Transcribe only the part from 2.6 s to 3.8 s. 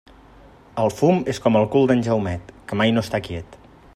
que mai no està quiet.